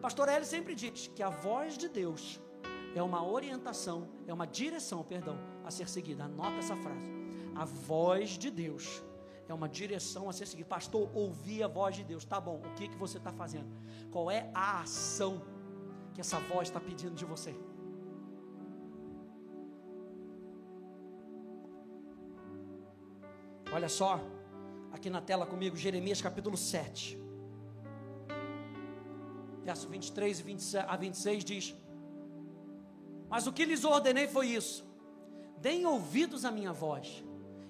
[0.00, 2.40] Pastor Eli sempre diz que a voz de Deus
[2.92, 6.24] é uma orientação, é uma direção, perdão, a ser seguida.
[6.24, 7.06] Anota essa frase.
[7.54, 9.00] A voz de Deus
[9.48, 10.68] é uma direção a ser seguida.
[10.68, 12.24] Pastor, ouvir a voz de Deus.
[12.24, 13.70] Tá bom, o que, que você está fazendo?
[14.10, 15.51] Qual é a ação
[16.12, 17.54] que essa voz está pedindo de você.
[23.72, 24.20] Olha só,
[24.92, 27.18] aqui na tela comigo, Jeremias capítulo 7,
[29.64, 31.74] verso 23 e 20, a 26 diz:
[33.30, 34.84] Mas o que lhes ordenei foi isso:
[35.56, 37.24] deem ouvidos à minha voz,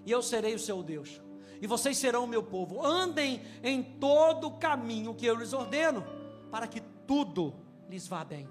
[0.05, 1.21] e eu serei o seu Deus,
[1.61, 2.85] e vocês serão o meu povo.
[2.85, 6.05] Andem em todo o caminho que eu lhes ordeno,
[6.51, 7.55] para que tudo
[7.93, 8.49] lhes vá bem.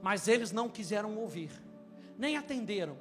[0.00, 1.50] Mas eles não quiseram ouvir,
[2.16, 2.96] nem atenderam.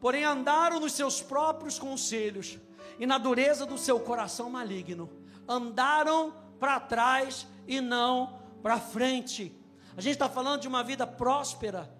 [0.00, 2.58] Porém, andaram nos seus próprios conselhos
[2.98, 5.08] e na dureza do seu coração maligno.
[5.48, 9.56] Andaram para trás e não para frente.
[9.96, 11.90] A gente está falando de uma vida próspera.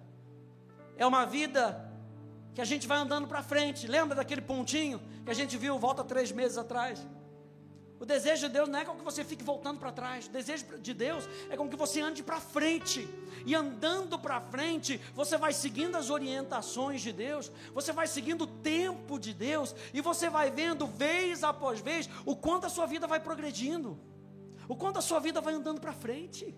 [0.97, 1.91] É uma vida
[2.53, 3.87] que a gente vai andando para frente.
[3.87, 7.05] Lembra daquele pontinho que a gente viu volta três meses atrás?
[8.03, 10.25] O desejo de Deus não é com que você fique voltando para trás.
[10.25, 13.07] O desejo de Deus é com que você ande para frente.
[13.45, 18.47] E andando para frente, você vai seguindo as orientações de Deus, você vai seguindo o
[18.47, 23.07] tempo de Deus, e você vai vendo vez após vez o quanto a sua vida
[23.07, 23.97] vai progredindo,
[24.67, 26.53] o quanto a sua vida vai andando para frente.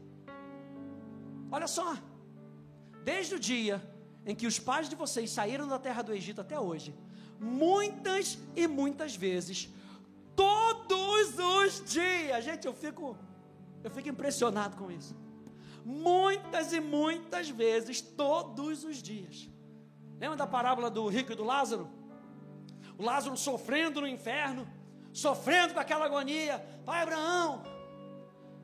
[1.51, 1.95] Olha só,
[3.03, 3.88] desde o dia
[4.25, 6.95] em que os pais de vocês saíram da terra do Egito até hoje,
[7.39, 9.69] muitas e muitas vezes,
[11.31, 12.43] todos os dias.
[12.43, 13.17] Gente, eu fico
[13.83, 15.15] eu fico impressionado com isso.
[15.85, 19.47] Muitas e muitas vezes, todos os dias.
[20.19, 21.88] Lembra da parábola do rico e do Lázaro?
[22.97, 24.67] O Lázaro sofrendo no inferno,
[25.13, 26.57] sofrendo com aquela agonia.
[26.83, 27.61] Pai Abraão,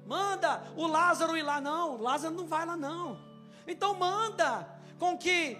[0.07, 1.61] manda o Lázaro ir lá.
[1.61, 3.19] Não, o Lázaro não vai lá não.
[3.67, 5.55] Então manda com que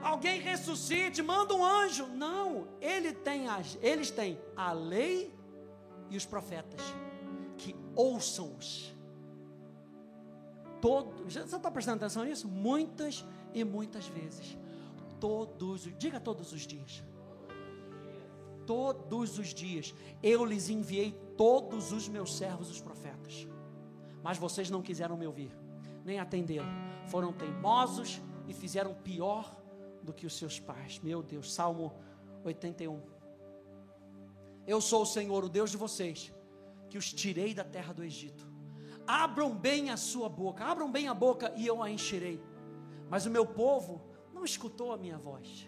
[0.00, 2.06] alguém ressuscite, manda um anjo.
[2.06, 5.36] Não, ele tem as, eles têm a lei
[6.10, 6.80] e os profetas
[7.56, 8.94] que ouçam-os.
[10.80, 12.46] Todo, você está prestando atenção nisso?
[12.48, 14.56] Muitas e muitas vezes.
[15.18, 17.02] Todos, diga todos os dias.
[18.66, 23.48] Todos os dias eu lhes enviei todos os meus servos, os profetas.
[24.22, 25.50] Mas vocês não quiseram me ouvir,
[26.04, 26.68] nem atenderam.
[27.08, 29.56] Foram teimosos e fizeram pior
[30.02, 31.00] do que os seus pais.
[31.00, 31.94] Meu Deus, Salmo
[32.44, 33.17] 81.
[34.72, 36.30] Eu sou o Senhor, o Deus de vocês,
[36.90, 38.46] que os tirei da terra do Egito.
[39.06, 42.38] Abram bem a sua boca, abram bem a boca e eu a encherei.
[43.08, 44.02] Mas o meu povo
[44.34, 45.66] não escutou a minha voz.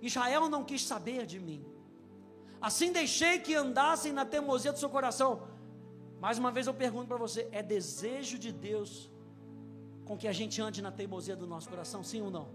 [0.00, 1.62] Israel não quis saber de mim.
[2.58, 5.46] Assim deixei que andassem na teimosia do seu coração.
[6.18, 9.10] Mais uma vez eu pergunto para você: é desejo de Deus
[10.06, 12.48] com que a gente ande na teimosia do nosso coração, sim ou não?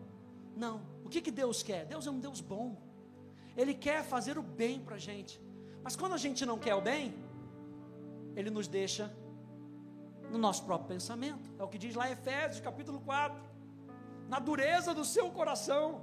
[0.56, 0.82] Não.
[1.06, 1.86] O que, que Deus quer?
[1.86, 2.76] Deus é um Deus bom.
[3.56, 5.40] Ele quer fazer o bem para a gente.
[5.88, 7.14] Mas quando a gente não quer o bem,
[8.36, 9.10] Ele nos deixa
[10.30, 11.50] no nosso próprio pensamento.
[11.58, 13.42] É o que diz lá Efésios, capítulo 4.
[14.28, 16.02] Na dureza do seu coração.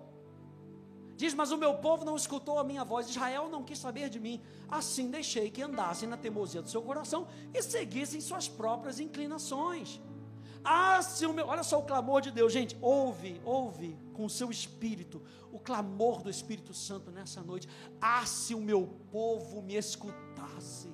[1.19, 4.19] Diz, mas o meu povo não escutou a minha voz, Israel não quis saber de
[4.19, 4.41] mim.
[4.71, 10.01] Assim deixei que andassem na teimosia do seu coração e seguissem suas próprias inclinações.
[10.65, 14.31] Ah, se o meu, olha só o clamor de Deus, gente, ouve, ouve com o
[14.31, 15.23] seu espírito,
[15.53, 17.69] o clamor do Espírito Santo nessa noite.
[18.01, 20.91] Ah, se o meu povo me escutasse,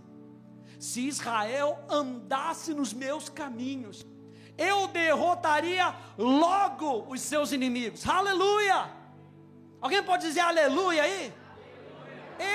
[0.78, 4.04] se Israel andasse nos meus caminhos,
[4.58, 8.06] eu derrotaria logo os seus inimigos.
[8.06, 8.90] Aleluia!
[9.80, 11.32] Alguém pode dizer aleluia aí?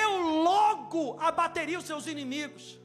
[0.04, 2.80] Eu logo abateria os seus inimigos.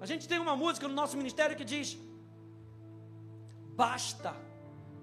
[0.00, 1.98] A gente tem uma música no nosso ministério que diz:
[3.80, 4.36] Basta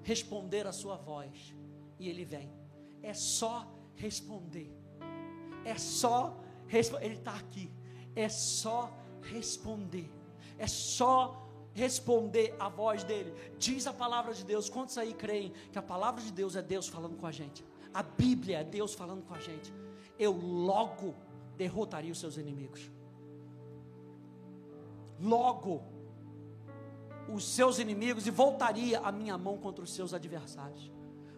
[0.04, 1.56] responder a sua voz
[1.98, 2.48] e ele vem.
[3.02, 4.72] É só responder.
[5.66, 6.38] É só
[6.68, 7.06] responder.
[7.06, 7.72] Ele está aqui.
[8.16, 10.08] É só responder.
[10.60, 13.34] É só responder a voz dele.
[13.58, 14.70] Diz a palavra de Deus.
[14.70, 17.66] Quantos aí creem que a palavra de Deus é Deus falando com a gente?
[17.92, 19.74] A Bíblia é Deus falando com a gente.
[20.20, 21.16] Eu logo
[21.58, 22.92] derrotaria os seus inimigos.
[25.20, 25.97] Logo
[27.34, 30.92] os seus inimigos e voltaria a minha mão contra os seus adversários.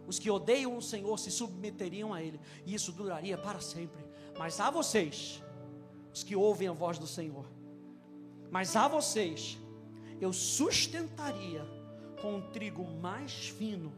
[0.07, 4.03] Os que odeiam o Senhor se submeteriam a Ele, e isso duraria para sempre.
[4.37, 5.43] Mas a vocês,
[6.13, 7.45] os que ouvem a voz do Senhor,
[8.49, 9.57] mas a vocês,
[10.19, 11.63] eu sustentaria
[12.21, 13.93] com o trigo mais fino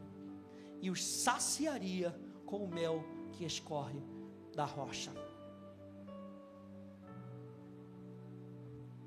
[0.80, 3.02] e os saciaria com o mel
[3.32, 4.00] que escorre
[4.54, 5.10] da rocha.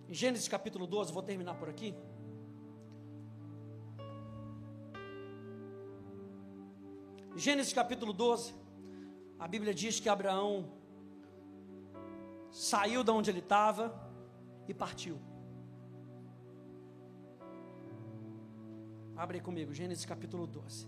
[0.07, 1.93] Em Gênesis capítulo 12, vou terminar por aqui.
[7.37, 8.55] Gênesis capítulo 12,
[9.37, 10.71] a Bíblia diz que Abraão
[12.49, 13.93] saiu de onde ele estava
[14.69, 15.19] e partiu.
[19.17, 20.87] Abre comigo, Gênesis capítulo 12.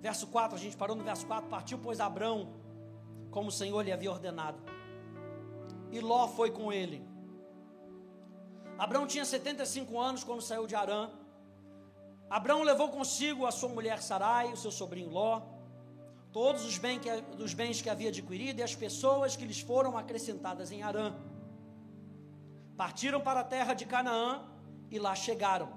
[0.00, 2.48] Verso 4, a gente parou no verso 4, partiu pois Abraão,
[3.30, 4.77] como o Senhor lhe havia ordenado
[5.90, 7.06] e Ló foi com ele.
[8.78, 11.10] Abraão tinha 75 anos quando saiu de Arã.
[12.30, 15.42] Abraão levou consigo a sua mulher Sarai, o seu sobrinho Ló,
[16.32, 19.96] todos os bens que, dos bens que havia adquirido e as pessoas que lhes foram
[19.96, 21.14] acrescentadas em Arã.
[22.76, 24.44] Partiram para a terra de Canaã
[24.90, 25.70] e lá chegaram.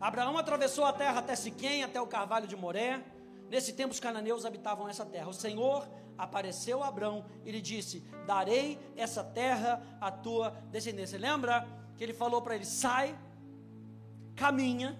[0.00, 3.04] Abraão atravessou a terra até Siquém, até o carvalho de Moré.
[3.50, 5.28] Nesse tempo os cananeus habitavam essa terra.
[5.28, 11.18] O Senhor apareceu a Abrão e lhe disse: Darei essa terra à tua descendência.
[11.18, 13.18] Lembra que ele falou para ele: Sai,
[14.36, 14.98] caminha,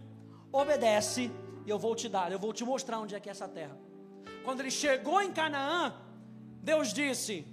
[0.50, 1.30] obedece,
[1.66, 3.76] e eu vou te dar, eu vou te mostrar onde é que é essa terra.
[4.44, 5.94] Quando ele chegou em Canaã,
[6.62, 7.46] Deus disse: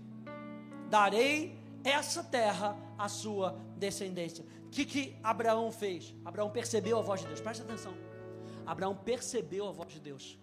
[0.90, 4.46] Darei essa terra à sua descendência.
[4.66, 6.16] O que, que Abraão fez?
[6.24, 7.94] Abraão percebeu a voz de Deus, presta atenção.
[8.66, 10.40] Abraão percebeu a voz de Deus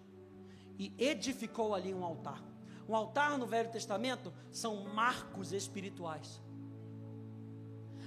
[0.77, 2.41] e edificou ali um altar
[2.87, 6.41] Um altar no Velho Testamento são marcos espirituais.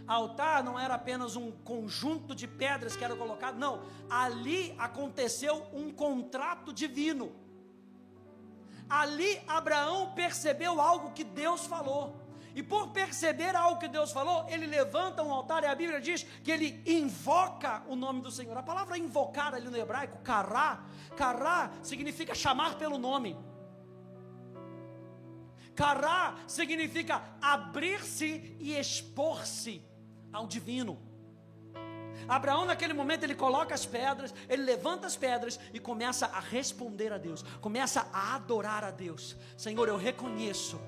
[0.07, 3.83] Altar não era apenas um conjunto de pedras que era colocado, não.
[4.09, 7.33] Ali aconteceu um contrato divino.
[8.89, 12.15] Ali Abraão percebeu algo que Deus falou.
[12.57, 16.23] E por perceber algo que Deus falou, ele levanta um altar e a Bíblia diz
[16.43, 18.57] que ele invoca o nome do Senhor.
[18.57, 20.83] A palavra invocar ali no hebraico, kará,
[21.15, 23.37] kará significa chamar pelo nome.
[25.75, 29.85] Kará significa abrir-se e expor-se
[30.33, 30.99] ao divino.
[32.27, 37.13] Abraão, naquele momento, ele coloca as pedras, ele levanta as pedras e começa a responder
[37.13, 39.37] a Deus, começa a adorar a Deus.
[39.59, 40.81] Senhor, eu reconheço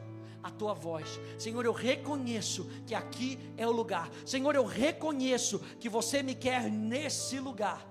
[0.49, 1.21] a tua voz.
[1.39, 4.11] Senhor, eu reconheço que aqui é o lugar.
[4.25, 7.87] Senhor, eu reconheço que você me quer nesse lugar.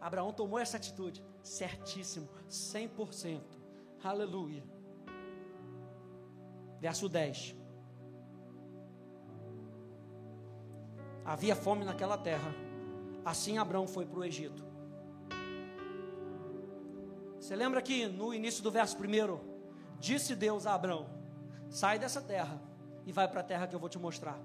[0.00, 3.40] Abraão tomou essa atitude, certíssimo, 100%.
[4.02, 4.64] Aleluia.
[6.80, 7.54] Verso 10.
[11.24, 12.54] Havia fome naquela terra.
[13.24, 14.62] Assim Abraão foi para o Egito.
[17.38, 19.40] Você lembra que no início do verso primeiro,
[19.98, 21.13] disse Deus a Abraão:
[21.80, 22.56] Sai dessa terra
[23.04, 24.38] e vai para a terra que eu vou te mostrar.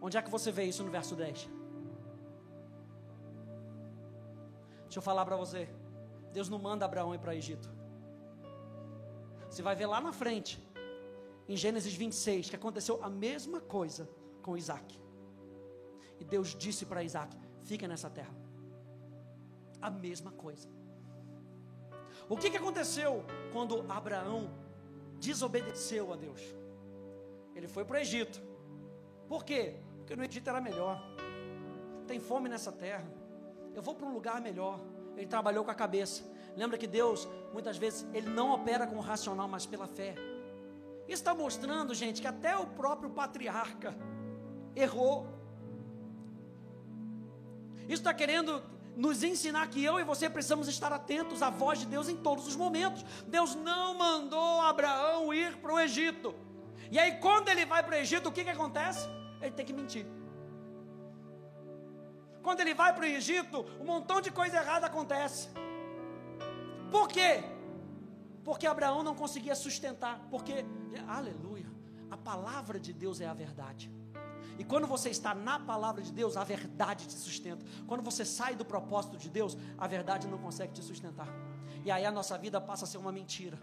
[0.00, 1.46] Onde é que você vê isso no verso 10?
[4.84, 5.68] Deixa eu falar para você.
[6.32, 7.68] Deus não manda Abraão ir para o Egito.
[9.50, 10.58] Você vai ver lá na frente,
[11.46, 14.08] em Gênesis 26, que aconteceu a mesma coisa
[14.40, 14.98] com Isaac.
[16.18, 18.34] E Deus disse para Isaac: fica nessa terra.
[19.82, 20.66] A mesma coisa.
[22.26, 23.22] O que, que aconteceu
[23.52, 24.50] quando Abraão
[25.18, 26.40] desobedeceu a Deus?
[27.54, 28.40] Ele foi para o Egito.
[29.28, 29.74] Por quê?
[29.98, 31.02] Porque no Egito era melhor.
[32.06, 33.06] Tem fome nessa terra.
[33.74, 34.80] Eu vou para um lugar melhor.
[35.16, 36.22] Ele trabalhou com a cabeça.
[36.56, 40.14] Lembra que Deus, muitas vezes, Ele não opera com o racional, mas pela fé.
[41.08, 43.94] Isso está mostrando, gente, que até o próprio patriarca
[44.74, 45.26] errou.
[47.84, 48.62] Isso está querendo
[48.98, 52.48] nos ensinar que eu e você precisamos estar atentos à voz de Deus em todos
[52.48, 53.04] os momentos.
[53.28, 56.34] Deus não mandou Abraão ir para o Egito.
[56.90, 59.08] E aí, quando ele vai para o Egito, o que, que acontece?
[59.40, 60.04] Ele tem que mentir.
[62.42, 65.48] Quando ele vai para o Egito, um montão de coisa errada acontece.
[66.90, 67.44] Por quê?
[68.42, 70.18] Porque Abraão não conseguia sustentar.
[70.28, 70.64] Porque,
[71.06, 71.70] aleluia,
[72.10, 73.92] a palavra de Deus é a verdade.
[74.58, 77.64] E quando você está na palavra de Deus, a verdade te sustenta.
[77.86, 81.28] Quando você sai do propósito de Deus, a verdade não consegue te sustentar.
[81.84, 83.58] E aí a nossa vida passa a ser uma mentira.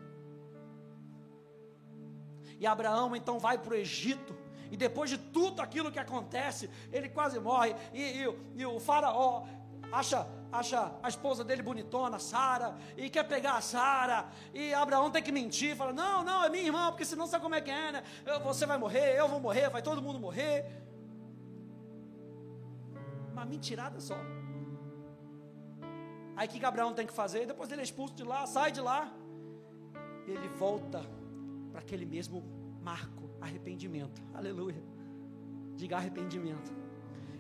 [2.57, 4.35] E Abraão então vai para o Egito.
[4.71, 7.75] E depois de tudo aquilo que acontece, ele quase morre.
[7.93, 9.45] E, e, e o faraó
[9.91, 10.25] acha,
[10.59, 15.31] acha a esposa dele bonitona, Sara, e quer pegar a Sara, e Abraão tem que
[15.31, 18.03] mentir, fala: Não, não, é minha irmã, porque senão sabe como é que é, né?
[18.43, 20.85] Você vai morrer, eu vou morrer, vai todo mundo morrer
[23.35, 24.17] uma mentirada só.
[26.37, 27.45] Aí o que Abraão tem que fazer?
[27.45, 29.13] Depois ele é expulso de lá, sai de lá.
[30.25, 31.01] Ele volta
[31.71, 32.43] para aquele mesmo
[32.81, 34.21] marco, arrependimento.
[34.33, 34.81] Aleluia.
[35.75, 36.71] Diga arrependimento.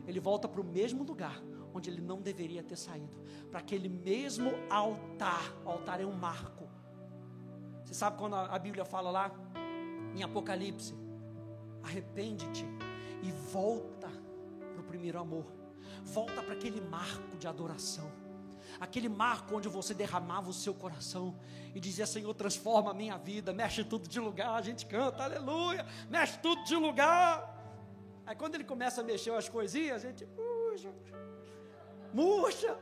[0.05, 1.41] Ele volta para o mesmo lugar
[1.75, 3.17] onde ele não deveria ter saído,
[3.51, 5.53] para aquele mesmo altar.
[5.63, 6.67] O altar é um marco.
[7.83, 9.31] Você sabe quando a Bíblia fala lá
[10.15, 10.95] em Apocalipse:
[11.83, 12.65] arrepende-te
[13.21, 14.09] e volta
[14.73, 15.45] para o primeiro amor
[16.05, 18.11] volta para aquele marco de adoração.
[18.79, 21.37] Aquele marco onde você derramava o seu coração
[21.73, 24.55] e dizia: Senhor, transforma a minha vida, mexe tudo de lugar.
[24.55, 27.53] A gente canta, aleluia, mexe tudo de lugar.
[28.25, 30.91] Aí quando ele começa a mexer as coisinhas, a gente, puxa,
[32.15, 32.77] murcha.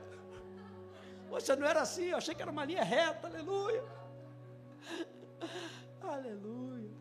[1.30, 3.84] Poxa, não era assim, eu achei que era uma linha reta, aleluia.
[6.02, 6.92] Aleluia.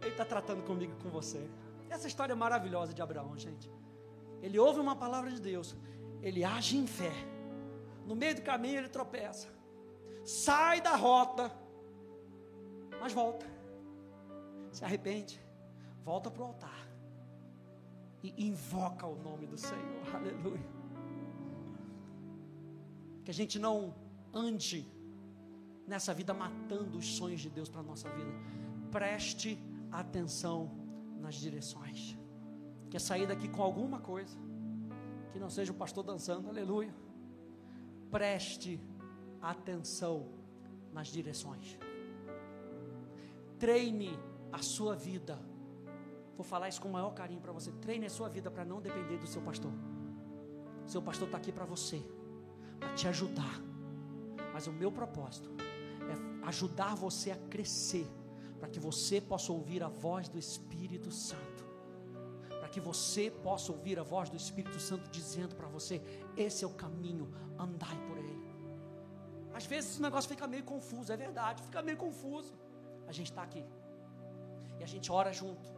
[0.00, 1.42] Ele está tratando comigo e com você.
[1.88, 3.70] Essa história é maravilhosa de Abraão, gente
[4.44, 5.74] ele ouve uma palavra de Deus,
[6.20, 7.12] ele age em fé.
[8.06, 9.48] No meio do caminho ele tropeça,
[10.22, 11.50] sai da rota,
[13.00, 13.46] mas volta,
[14.70, 15.40] se arrepende,
[16.04, 16.83] volta para o altar
[18.24, 20.66] e invoca o nome do Senhor, aleluia.
[23.22, 23.94] Que a gente não
[24.32, 24.90] ande
[25.86, 28.32] nessa vida matando os sonhos de Deus para a nossa vida.
[28.90, 29.58] Preste
[29.92, 30.70] atenção
[31.20, 32.16] nas direções.
[32.90, 34.36] Quer sair daqui com alguma coisa?
[35.32, 36.94] Que não seja o pastor dançando, aleluia.
[38.10, 38.80] Preste
[39.42, 40.28] atenção
[40.92, 41.78] nas direções.
[43.58, 44.18] Treine
[44.50, 45.38] a sua vida.
[46.36, 47.70] Vou falar isso com o maior carinho para você.
[47.72, 49.72] Treine a sua vida para não depender do seu pastor.
[50.86, 52.02] O seu pastor está aqui para você,
[52.78, 53.60] para te ajudar.
[54.52, 55.50] Mas o meu propósito
[56.10, 58.06] é ajudar você a crescer,
[58.58, 61.64] para que você possa ouvir a voz do Espírito Santo,
[62.48, 66.00] para que você possa ouvir a voz do Espírito Santo dizendo para você:
[66.36, 68.54] esse é o caminho, andai por ele.
[69.54, 72.52] Às vezes esse negócio fica meio confuso, é verdade, fica meio confuso.
[73.06, 73.64] A gente está aqui
[74.78, 75.68] e a gente ora junto,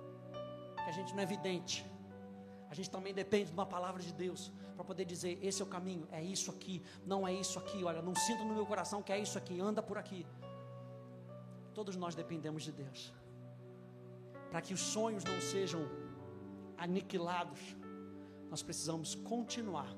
[0.87, 1.85] que a gente não é evidente.
[2.71, 5.69] A gente também depende de uma palavra de Deus para poder dizer: esse é o
[5.69, 7.83] caminho, é isso aqui, não é isso aqui.
[7.83, 10.25] Olha, não sinto no meu coração que é isso aqui, anda por aqui.
[11.75, 13.13] Todos nós dependemos de Deus.
[14.49, 15.81] Para que os sonhos não sejam
[16.79, 17.61] aniquilados,
[18.49, 19.93] nós precisamos continuar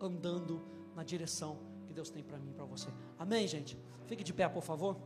[0.00, 0.60] andando
[0.96, 2.88] na direção que Deus tem para mim e para você.
[3.16, 3.78] Amém, gente?
[4.06, 4.96] Fique de pé, por favor.